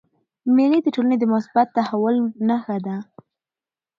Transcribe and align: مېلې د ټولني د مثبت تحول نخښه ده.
مېلې 0.55 0.79
د 0.83 0.87
ټولني 0.95 1.17
د 1.19 1.23
مثبت 1.33 1.67
تحول 1.75 2.15
نخښه 2.47 2.77
ده. 2.85 2.95